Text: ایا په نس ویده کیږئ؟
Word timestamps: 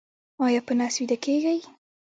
ایا 0.45 0.61
په 0.67 0.73
نس 0.79 0.93
ویده 0.99 1.17
کیږئ؟ 1.25 1.59